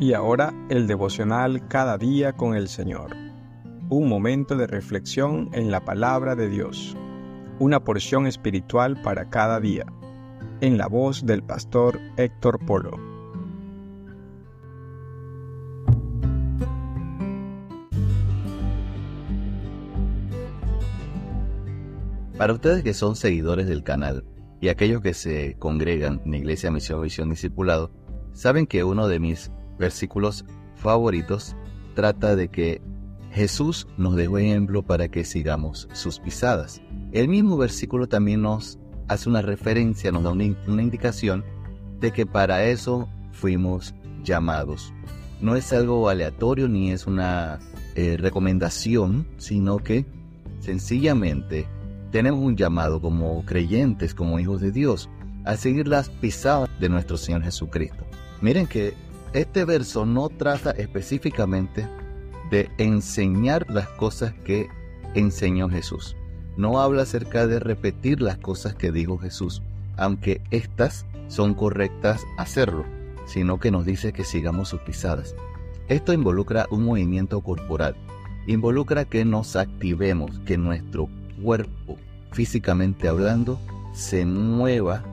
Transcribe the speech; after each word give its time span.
Y 0.00 0.14
ahora 0.14 0.54
el 0.70 0.86
devocional 0.86 1.68
cada 1.68 1.98
día 1.98 2.32
con 2.32 2.54
el 2.54 2.68
Señor. 2.68 3.14
Un 3.90 4.08
momento 4.08 4.56
de 4.56 4.66
reflexión 4.66 5.50
en 5.52 5.70
la 5.70 5.84
palabra 5.84 6.34
de 6.34 6.48
Dios. 6.48 6.96
Una 7.58 7.84
porción 7.84 8.26
espiritual 8.26 9.02
para 9.02 9.28
cada 9.28 9.60
día. 9.60 9.84
En 10.62 10.78
la 10.78 10.86
voz 10.86 11.26
del 11.26 11.42
pastor 11.42 12.00
Héctor 12.16 12.64
Polo. 12.64 12.98
Para 22.38 22.54
ustedes 22.54 22.82
que 22.82 22.94
son 22.94 23.16
seguidores 23.16 23.66
del 23.66 23.82
canal 23.82 24.24
y 24.62 24.68
aquellos 24.68 25.02
que 25.02 25.12
se 25.12 25.56
congregan 25.58 26.22
en 26.24 26.32
Iglesia 26.32 26.70
Misión 26.70 27.02
Visión 27.02 27.28
Discipulado, 27.28 27.90
saben 28.32 28.66
que 28.66 28.82
uno 28.82 29.06
de 29.06 29.20
mis 29.20 29.52
versículos 29.80 30.44
favoritos 30.76 31.56
trata 31.94 32.36
de 32.36 32.48
que 32.48 32.80
Jesús 33.32 33.88
nos 33.96 34.14
dejó 34.14 34.38
ejemplo 34.38 34.82
para 34.82 35.08
que 35.08 35.24
sigamos 35.24 35.88
sus 35.92 36.20
pisadas. 36.20 36.80
El 37.12 37.28
mismo 37.28 37.56
versículo 37.56 38.08
también 38.08 38.42
nos 38.42 38.78
hace 39.08 39.28
una 39.28 39.42
referencia, 39.42 40.12
nos 40.12 40.22
da 40.22 40.30
una, 40.30 40.44
indicación 40.44 41.44
de 41.98 42.12
que 42.12 42.26
para 42.26 42.64
eso 42.64 43.08
fuimos 43.32 43.94
llamados. 44.22 44.92
No 45.40 45.56
es 45.56 45.72
algo 45.72 46.08
aleatorio 46.08 46.68
ni 46.68 46.92
es 46.92 47.06
una 47.06 47.58
eh, 47.94 48.16
recomendación, 48.18 49.26
sino 49.38 49.78
que 49.78 50.04
sencillamente 50.60 51.66
tenemos 52.12 52.40
un 52.40 52.56
llamado 52.56 53.00
como 53.00 53.44
creyentes, 53.44 54.14
como 54.14 54.38
hijos 54.38 54.60
de 54.60 54.72
Dios, 54.72 55.08
a 55.44 55.56
seguir 55.56 55.88
las 55.88 56.10
pisadas 56.10 56.68
de 56.78 56.88
nuestro 56.88 57.16
Señor 57.16 57.42
Jesucristo. 57.42 58.04
Miren 58.42 58.66
que 58.66 58.94
este 59.32 59.64
verso 59.64 60.06
no 60.06 60.28
trata 60.28 60.70
específicamente 60.72 61.86
de 62.50 62.68
enseñar 62.78 63.70
las 63.70 63.88
cosas 63.90 64.34
que 64.44 64.68
enseñó 65.14 65.68
Jesús. 65.68 66.16
No 66.56 66.80
habla 66.80 67.02
acerca 67.02 67.46
de 67.46 67.60
repetir 67.60 68.20
las 68.20 68.38
cosas 68.38 68.74
que 68.74 68.90
dijo 68.90 69.18
Jesús, 69.18 69.62
aunque 69.96 70.42
estas 70.50 71.06
son 71.28 71.54
correctas 71.54 72.22
hacerlo, 72.38 72.84
sino 73.26 73.60
que 73.60 73.70
nos 73.70 73.86
dice 73.86 74.12
que 74.12 74.24
sigamos 74.24 74.68
sus 74.68 74.80
pisadas. 74.80 75.36
Esto 75.88 76.12
involucra 76.12 76.66
un 76.70 76.84
movimiento 76.84 77.40
corporal, 77.40 77.94
involucra 78.46 79.04
que 79.04 79.24
nos 79.24 79.54
activemos, 79.54 80.40
que 80.40 80.58
nuestro 80.58 81.08
cuerpo, 81.42 81.96
físicamente 82.32 83.08
hablando, 83.08 83.60
se 83.92 84.26
mueva 84.26 85.04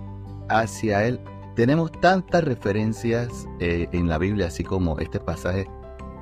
hacia 0.49 1.05
Él 1.05 1.19
tenemos 1.57 1.91
tantas 1.91 2.43
referencias 2.43 3.47
eh, 3.59 3.87
en 3.91 4.07
la 4.07 4.19
Biblia, 4.19 4.45
así 4.45 4.63
como 4.63 4.99
este 4.99 5.19
pasaje 5.19 5.67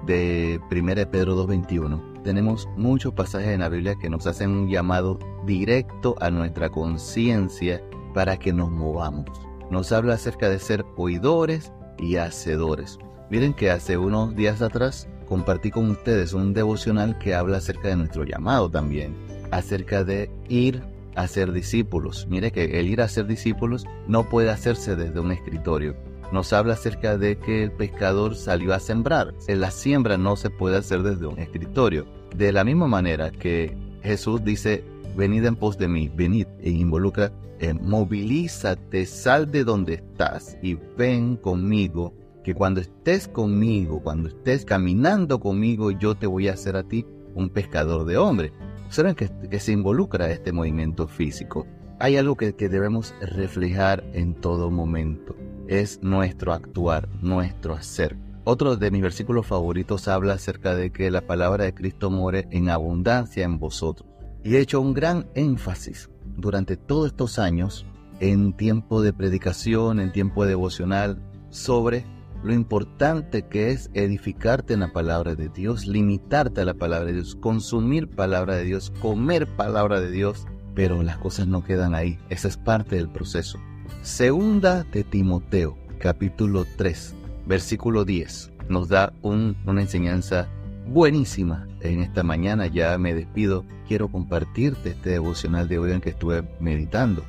de 0.05 0.61
1 0.71 1.11
Pedro 1.11 1.45
2.21. 1.45 2.23
Tenemos 2.23 2.69
muchos 2.77 3.13
pasajes 3.13 3.49
en 3.49 3.59
la 3.59 3.67
Biblia 3.67 3.97
que 3.99 4.09
nos 4.09 4.27
hacen 4.27 4.51
un 4.51 4.69
llamado 4.69 5.19
directo 5.45 6.15
a 6.21 6.29
nuestra 6.29 6.69
conciencia 6.69 7.83
para 8.13 8.37
que 8.37 8.53
nos 8.53 8.71
movamos. 8.71 9.25
Nos 9.69 9.91
habla 9.91 10.13
acerca 10.13 10.47
de 10.47 10.57
ser 10.57 10.85
oidores 10.95 11.73
y 11.99 12.15
hacedores. 12.15 12.97
Miren 13.29 13.53
que 13.53 13.71
hace 13.71 13.97
unos 13.97 14.37
días 14.37 14.61
atrás 14.61 15.09
compartí 15.27 15.69
con 15.69 15.89
ustedes 15.89 16.31
un 16.31 16.53
devocional 16.53 17.19
que 17.19 17.35
habla 17.35 17.57
acerca 17.57 17.89
de 17.89 17.97
nuestro 17.97 18.23
llamado 18.23 18.71
también, 18.71 19.13
acerca 19.51 20.05
de 20.05 20.31
ir 20.47 20.94
a 21.15 21.27
discípulos. 21.27 22.27
Mire 22.29 22.51
que 22.51 22.79
el 22.79 22.87
ir 22.87 23.01
a 23.01 23.07
ser 23.07 23.25
discípulos 23.27 23.85
no 24.07 24.29
puede 24.29 24.49
hacerse 24.49 24.95
desde 24.95 25.19
un 25.19 25.31
escritorio. 25.31 25.95
Nos 26.31 26.53
habla 26.53 26.73
acerca 26.73 27.17
de 27.17 27.37
que 27.37 27.63
el 27.63 27.71
pescador 27.71 28.35
salió 28.35 28.73
a 28.73 28.79
sembrar. 28.79 29.33
La 29.47 29.71
siembra 29.71 30.17
no 30.17 30.35
se 30.35 30.49
puede 30.49 30.77
hacer 30.77 31.03
desde 31.03 31.27
un 31.27 31.39
escritorio. 31.39 32.05
De 32.35 32.51
la 32.51 32.63
misma 32.63 32.87
manera 32.87 33.31
que 33.31 33.75
Jesús 34.03 34.43
dice, 34.43 34.83
venid 35.15 35.45
en 35.45 35.55
pos 35.55 35.77
de 35.77 35.87
mí, 35.87 36.11
venid, 36.13 36.47
e 36.59 36.71
involucra, 36.71 37.31
eh, 37.59 37.73
movilízate, 37.73 39.05
sal 39.05 39.49
de 39.49 39.63
donde 39.63 39.93
estás 39.93 40.57
y 40.61 40.77
ven 40.97 41.37
conmigo, 41.37 42.13
que 42.43 42.53
cuando 42.53 42.81
estés 42.81 43.27
conmigo, 43.27 44.01
cuando 44.03 44.27
estés 44.27 44.65
caminando 44.65 45.39
conmigo, 45.39 45.91
yo 45.91 46.15
te 46.15 46.27
voy 46.27 46.49
a 46.49 46.53
hacer 46.53 46.75
a 46.75 46.83
ti 46.83 47.05
un 47.33 47.49
pescador 47.49 48.05
de 48.05 48.17
hombre 48.17 48.51
observen 48.95 49.49
que, 49.49 49.59
se 49.59 49.73
involucra 49.73 50.31
este 50.31 50.53
movimiento 50.53 51.09
físico. 51.09 51.67
Hay 51.99 52.15
algo 52.15 52.37
que, 52.37 52.55
que 52.55 52.69
debemos 52.69 53.13
reflejar 53.19 54.05
en 54.13 54.35
todo 54.35 54.71
momento. 54.71 55.35
Es 55.67 56.01
nuestro 56.01 56.53
actuar, 56.53 57.09
nuestro 57.21 57.73
hacer. 57.73 58.15
Otro 58.45 58.77
de 58.77 58.91
mis 58.91 59.01
versículos 59.01 59.47
favoritos 59.47 60.07
habla 60.07 60.35
acerca 60.35 60.75
de 60.75 60.91
que 60.91 61.11
la 61.11 61.27
palabra 61.27 61.65
de 61.65 61.73
Cristo 61.73 62.09
muere 62.09 62.47
en 62.51 62.69
abundancia 62.69 63.43
en 63.43 63.59
vosotros. 63.59 64.09
Y 64.45 64.55
he 64.55 64.59
hecho 64.59 64.79
un 64.79 64.93
gran 64.93 65.27
énfasis 65.35 66.09
durante 66.37 66.77
todos 66.77 67.07
estos 67.07 67.37
años 67.37 67.85
en 68.21 68.53
tiempo 68.53 69.01
de 69.01 69.11
predicación, 69.11 69.99
en 69.99 70.13
tiempo 70.13 70.45
devocional, 70.45 71.21
sobre 71.49 72.05
lo 72.45 72.53
importante 72.53 73.47
que 73.47 73.71
es 73.71 73.89
edificarte 73.95 74.75
en 74.75 74.81
la 74.81 74.93
palabra 74.93 75.33
de 75.33 75.49
Dios, 75.49 75.87
limitarte 75.87 76.61
a 76.61 76.65
la 76.65 76.75
palabra 76.75 77.07
de 77.07 77.13
Dios, 77.13 77.35
consumir 77.35 78.07
palabra 78.07 78.55
de 78.55 78.63
Dios, 78.63 78.93
comer 79.01 79.47
palabra 79.47 79.99
de 79.99 80.11
Dios, 80.11 80.45
pero 80.75 81.01
las 81.01 81.17
cosas 81.17 81.47
no 81.47 81.63
quedan 81.63 81.95
ahí, 81.95 82.19
esa 82.29 82.47
es 82.47 82.55
parte 82.55 82.97
del 82.97 83.09
proceso. 83.09 83.57
Segunda 84.03 84.83
de 84.83 85.03
Timoteo, 85.03 85.75
capítulo 85.99 86.67
3, 86.77 87.15
versículo 87.47 88.05
10, 88.05 88.51
nos 88.69 88.89
da 88.89 89.11
una 89.23 89.81
enseñanza 89.81 90.47
buenísima 90.87 91.67
en 91.81 92.01
esta 92.01 92.21
mañana. 92.21 92.67
Ya 92.67 92.95
me 92.99 93.15
despido. 93.15 93.65
Quiero 93.87 94.07
compartirte 94.07 94.89
este 94.89 95.11
devocional 95.11 95.67
de 95.67 95.79
hoy 95.79 95.91
en 95.93 96.01
que 96.01 96.11
estuve 96.11 96.43
meditando. 96.59 97.23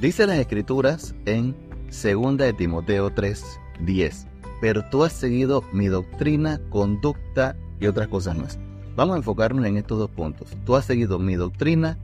Dice 0.00 0.26
las 0.26 0.38
escrituras 0.38 1.14
en 1.26 1.54
Segunda 1.90 2.46
de 2.46 2.54
Timoteo 2.54 3.10
3, 3.12 3.60
10 3.80 4.31
pero 4.62 4.84
tú 4.84 5.02
has 5.02 5.12
seguido 5.12 5.64
mi 5.72 5.88
doctrina, 5.88 6.60
conducta 6.70 7.56
y 7.80 7.88
otras 7.88 8.06
cosas 8.06 8.38
más. 8.38 8.60
Vamos 8.94 9.14
a 9.14 9.16
enfocarnos 9.16 9.66
en 9.66 9.76
estos 9.76 9.98
dos 9.98 10.10
puntos. 10.10 10.56
Tú 10.64 10.76
has 10.76 10.84
seguido 10.84 11.18
mi 11.18 11.34
doctrina 11.34 11.98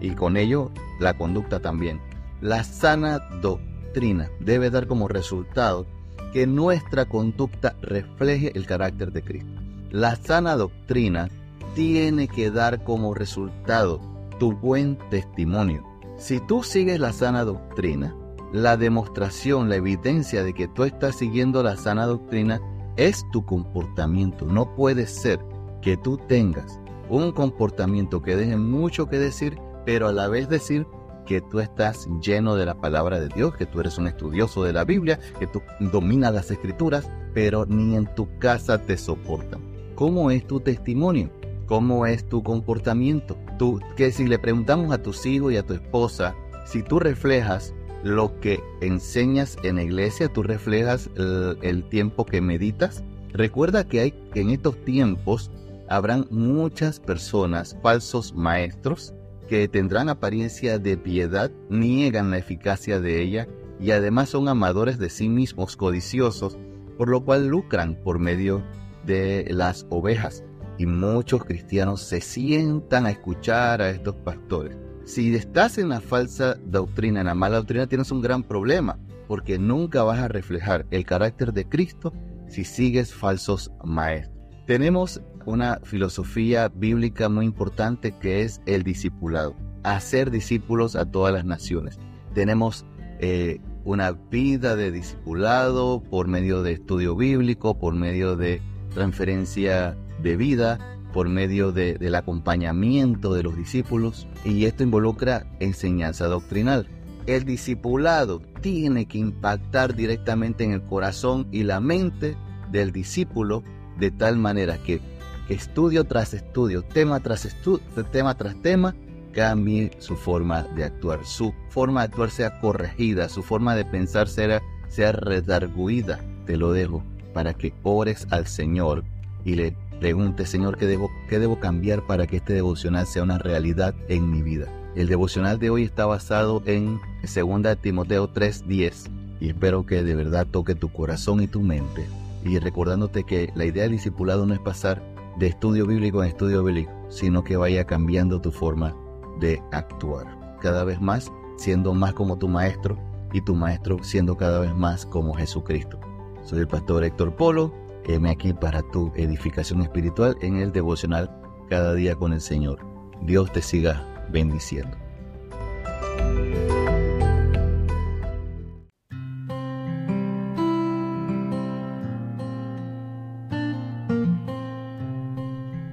y 0.00 0.10
con 0.10 0.36
ello 0.36 0.70
la 1.00 1.14
conducta 1.14 1.58
también. 1.58 2.00
La 2.40 2.62
sana 2.62 3.18
doctrina 3.42 4.30
debe 4.38 4.70
dar 4.70 4.86
como 4.86 5.08
resultado 5.08 5.86
que 6.32 6.46
nuestra 6.46 7.04
conducta 7.04 7.74
refleje 7.82 8.52
el 8.54 8.64
carácter 8.64 9.10
de 9.10 9.22
Cristo. 9.22 9.60
La 9.90 10.14
sana 10.14 10.54
doctrina 10.54 11.28
tiene 11.74 12.28
que 12.28 12.52
dar 12.52 12.84
como 12.84 13.14
resultado 13.14 14.00
tu 14.38 14.52
buen 14.52 14.98
testimonio. 15.10 15.82
Si 16.16 16.38
tú 16.38 16.62
sigues 16.62 17.00
la 17.00 17.12
sana 17.12 17.44
doctrina, 17.44 18.14
la 18.54 18.76
demostración, 18.76 19.68
la 19.68 19.74
evidencia 19.74 20.44
de 20.44 20.54
que 20.54 20.68
tú 20.68 20.84
estás 20.84 21.16
siguiendo 21.16 21.64
la 21.64 21.76
sana 21.76 22.06
doctrina 22.06 22.60
es 22.96 23.24
tu 23.32 23.44
comportamiento. 23.44 24.46
No 24.46 24.76
puede 24.76 25.08
ser 25.08 25.40
que 25.82 25.96
tú 25.96 26.18
tengas 26.28 26.78
un 27.08 27.32
comportamiento 27.32 28.22
que 28.22 28.36
deje 28.36 28.56
mucho 28.56 29.08
que 29.08 29.18
decir, 29.18 29.58
pero 29.84 30.06
a 30.06 30.12
la 30.12 30.28
vez 30.28 30.48
decir 30.48 30.86
que 31.26 31.40
tú 31.40 31.58
estás 31.58 32.08
lleno 32.22 32.54
de 32.54 32.64
la 32.64 32.80
palabra 32.80 33.18
de 33.18 33.26
Dios, 33.26 33.56
que 33.56 33.66
tú 33.66 33.80
eres 33.80 33.98
un 33.98 34.06
estudioso 34.06 34.62
de 34.62 34.72
la 34.72 34.84
Biblia, 34.84 35.18
que 35.40 35.48
tú 35.48 35.60
dominas 35.80 36.32
las 36.32 36.48
escrituras, 36.52 37.10
pero 37.34 37.66
ni 37.66 37.96
en 37.96 38.06
tu 38.14 38.38
casa 38.38 38.80
te 38.80 38.96
soportan. 38.96 39.62
¿Cómo 39.96 40.30
es 40.30 40.46
tu 40.46 40.60
testimonio? 40.60 41.28
¿Cómo 41.66 42.06
es 42.06 42.28
tu 42.28 42.44
comportamiento? 42.44 43.36
Tú, 43.58 43.80
que 43.96 44.12
si 44.12 44.28
le 44.28 44.38
preguntamos 44.38 44.92
a 44.92 45.02
tus 45.02 45.26
hijos 45.26 45.52
y 45.52 45.56
a 45.56 45.66
tu 45.66 45.74
esposa, 45.74 46.36
si 46.66 46.84
tú 46.84 47.00
reflejas 47.00 47.74
lo 48.04 48.38
que 48.38 48.62
enseñas 48.82 49.56
en 49.62 49.76
la 49.76 49.82
iglesia, 49.82 50.28
tú 50.28 50.42
reflejas 50.42 51.08
el, 51.16 51.84
tiempo 51.88 52.26
que 52.26 52.42
meditas. 52.42 53.02
Recuerda 53.32 53.88
que 53.88 54.00
hay 54.00 54.10
que 54.32 54.42
en 54.42 54.50
estos 54.50 54.76
tiempos 54.84 55.50
habrán 55.88 56.26
muchas 56.30 57.00
personas, 57.00 57.76
falsos 57.82 58.34
maestros, 58.34 59.14
que 59.48 59.68
tendrán 59.68 60.10
apariencia 60.10 60.78
de 60.78 60.96
piedad, 60.98 61.50
niegan 61.70 62.30
la 62.30 62.38
eficacia 62.38 63.00
de 63.00 63.22
ella 63.22 63.48
y 63.80 63.90
además 63.90 64.28
son 64.28 64.48
amadores 64.48 64.98
de 64.98 65.08
sí 65.08 65.28
mismos, 65.28 65.76
codiciosos, 65.76 66.58
por 66.98 67.08
lo 67.08 67.24
cual 67.24 67.48
lucran 67.48 67.98
por 68.04 68.18
medio 68.18 68.62
de 69.06 69.46
las 69.50 69.86
ovejas. 69.88 70.44
Y 70.76 70.86
muchos 70.86 71.44
cristianos 71.44 72.02
se 72.02 72.20
sientan 72.20 73.06
a 73.06 73.10
escuchar 73.10 73.80
a 73.80 73.90
estos 73.90 74.14
pastores 74.16 74.83
si 75.04 75.34
estás 75.34 75.78
en 75.78 75.90
la 75.90 76.00
falsa 76.00 76.56
doctrina, 76.66 77.20
en 77.20 77.26
la 77.26 77.34
mala 77.34 77.56
doctrina, 77.56 77.86
tienes 77.86 78.10
un 78.10 78.20
gran 78.20 78.42
problema, 78.42 78.98
porque 79.28 79.58
nunca 79.58 80.02
vas 80.02 80.18
a 80.18 80.28
reflejar 80.28 80.86
el 80.90 81.04
carácter 81.04 81.52
de 81.52 81.68
Cristo 81.68 82.12
si 82.48 82.64
sigues 82.64 83.12
falsos 83.12 83.70
maestros. 83.84 84.34
Tenemos 84.66 85.20
una 85.46 85.80
filosofía 85.84 86.68
bíblica 86.68 87.28
muy 87.28 87.44
importante 87.44 88.12
que 88.18 88.42
es 88.42 88.62
el 88.66 88.82
discipulado, 88.82 89.54
hacer 89.82 90.30
discípulos 90.30 90.96
a 90.96 91.04
todas 91.04 91.34
las 91.34 91.44
naciones. 91.44 91.98
Tenemos 92.32 92.86
eh, 93.20 93.60
una 93.84 94.12
vida 94.12 94.74
de 94.74 94.90
discipulado 94.90 96.02
por 96.02 96.28
medio 96.28 96.62
de 96.62 96.72
estudio 96.72 97.14
bíblico, 97.14 97.78
por 97.78 97.94
medio 97.94 98.36
de 98.36 98.62
transferencia 98.94 99.96
de 100.22 100.36
vida, 100.36 100.78
por 101.14 101.28
medio 101.28 101.70
del 101.70 102.14
acompañamiento 102.16 103.34
de 103.34 103.44
los 103.44 103.56
discípulos. 103.56 104.26
Y 104.44 104.64
esto 104.64 104.82
involucra 104.82 105.46
enseñanza 105.60 106.26
doctrinal. 106.26 106.88
El 107.26 107.44
discipulado 107.44 108.42
tiene 108.60 109.06
que 109.06 109.18
impactar 109.18 109.94
directamente 109.94 110.64
en 110.64 110.72
el 110.72 110.82
corazón 110.82 111.46
y 111.52 111.62
la 111.62 111.80
mente 111.80 112.36
del 112.72 112.90
discípulo 112.90 113.62
de 113.98 114.10
tal 114.10 114.36
manera 114.36 114.76
que, 114.78 115.00
estudio 115.48 116.04
tras 116.04 116.34
estudio, 116.34 116.82
tema 116.82 117.20
tras 117.20 117.44
estudio, 117.44 117.84
tema 118.10 118.36
tras 118.36 118.60
tema, 118.60 118.96
cambie 119.32 119.92
su 119.98 120.16
forma 120.16 120.62
de 120.74 120.84
actuar, 120.84 121.24
su 121.24 121.54
forma 121.68 122.00
de 122.00 122.06
actuar 122.06 122.30
sea 122.30 122.60
corregida, 122.60 123.28
su 123.28 123.42
forma 123.42 123.76
de 123.76 123.84
pensar 123.84 124.26
sea, 124.26 124.60
sea 124.88 125.12
redarguida. 125.12 126.18
Te 126.44 126.56
lo 126.56 126.72
dejo 126.72 127.04
para 127.32 127.54
que 127.54 127.72
ores 127.84 128.26
al 128.30 128.48
Señor 128.48 129.04
y 129.44 129.54
le 129.54 129.76
preguntes, 130.00 130.48
Señor, 130.48 130.76
¿qué 130.76 130.86
debo, 130.86 131.10
¿qué 131.28 131.38
debo 131.38 131.60
cambiar 131.60 132.06
para 132.06 132.26
que 132.26 132.36
este 132.36 132.52
devocional 132.52 133.06
sea 133.06 133.22
una 133.22 133.38
realidad 133.38 133.94
en 134.08 134.30
mi 134.30 134.42
vida? 134.42 134.68
El 134.94 135.08
devocional 135.08 135.58
de 135.58 135.70
hoy 135.70 135.82
está 135.82 136.06
basado 136.06 136.62
en 136.66 137.00
2 137.22 137.76
Timoteo 137.80 138.28
3:10 138.28 139.10
y 139.40 139.48
espero 139.48 139.84
que 139.86 140.02
de 140.02 140.14
verdad 140.14 140.46
toque 140.46 140.74
tu 140.74 140.88
corazón 140.92 141.42
y 141.42 141.48
tu 141.48 141.60
mente. 141.60 142.06
Y 142.44 142.58
recordándote 142.58 143.24
que 143.24 143.50
la 143.54 143.64
idea 143.64 143.84
del 143.84 143.92
discipulado 143.92 144.46
no 144.46 144.54
es 144.54 144.60
pasar 144.60 145.02
de 145.38 145.48
estudio 145.48 145.86
bíblico 145.86 146.22
en 146.22 146.28
estudio 146.28 146.62
bíblico, 146.62 146.92
sino 147.08 147.42
que 147.42 147.56
vaya 147.56 147.84
cambiando 147.84 148.40
tu 148.40 148.52
forma 148.52 148.94
de 149.40 149.60
actuar. 149.72 150.26
Cada 150.60 150.84
vez 150.84 151.00
más 151.00 151.32
siendo 151.56 151.92
más 151.94 152.14
como 152.14 152.38
tu 152.38 152.48
maestro 152.48 152.98
y 153.32 153.40
tu 153.40 153.54
maestro 153.54 154.02
siendo 154.02 154.36
cada 154.36 154.60
vez 154.60 154.74
más 154.74 155.06
como 155.06 155.34
Jesucristo. 155.34 155.98
Soy 156.44 156.60
el 156.60 156.68
pastor 156.68 157.04
Héctor 157.04 157.34
Polo, 157.34 157.72
heme 158.06 158.30
aquí 158.30 158.52
para 158.52 158.82
tu 158.82 159.12
edificación 159.16 159.82
espiritual 159.82 160.36
en 160.40 160.56
el 160.56 160.72
devocional 160.72 161.30
cada 161.68 161.94
día 161.94 162.14
con 162.14 162.32
el 162.32 162.40
Señor. 162.40 162.78
Dios 163.22 163.52
te 163.52 163.62
siga 163.62 164.06
bendiciendo. 164.30 164.96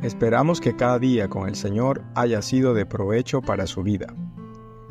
Esperamos 0.01 0.59
que 0.59 0.75
cada 0.75 0.99
día 0.99 1.29
con 1.29 1.47
el 1.47 1.55
Señor 1.55 2.03
haya 2.15 2.41
sido 2.41 2.73
de 2.73 2.85
provecho 2.85 3.41
para 3.41 3.67
su 3.67 3.83
vida. 3.83 4.13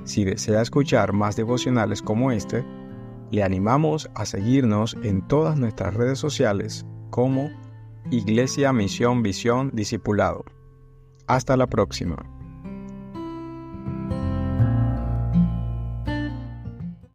Si 0.05 0.25
desea 0.25 0.63
escuchar 0.63 1.13
más 1.13 1.37
devocionales 1.37 2.01
como 2.01 2.33
este, 2.33 2.65
le 3.31 3.43
animamos 3.43 4.11
a 4.15 4.25
seguirnos 4.25 4.97
en 5.03 5.27
todas 5.27 5.59
nuestras 5.59 5.95
redes 5.95 6.19
sociales 6.19 6.87
como 7.11 7.51
Iglesia 8.11 8.73
Misión 8.73 9.23
Visión 9.23 9.71
Discipulado. 9.75 10.45
Hasta 11.27 11.57
la 11.57 11.67
próxima. 11.67 12.40